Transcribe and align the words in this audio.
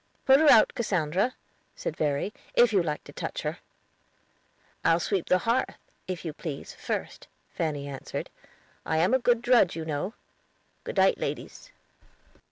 "Put 0.25 0.39
her 0.39 0.49
out, 0.49 0.73
Cassandra," 0.73 1.35
said 1.75 1.95
Verry, 1.95 2.33
"if 2.55 2.73
you 2.73 2.81
like 2.81 3.03
to 3.03 3.13
touch 3.13 3.43
her." 3.43 3.59
"I'll 4.83 4.99
sweep 4.99 5.27
the 5.27 5.37
hearth, 5.37 5.77
if 6.07 6.25
you 6.25 6.33
please, 6.33 6.73
first," 6.73 7.27
Fanny 7.53 7.87
answered. 7.87 8.31
"I 8.83 8.97
am 8.97 9.13
a 9.13 9.19
good 9.19 9.43
drudge, 9.43 9.75
you 9.75 9.85
know. 9.85 10.15
Good 10.85 10.97
night, 10.97 11.19
ladies." 11.19 11.69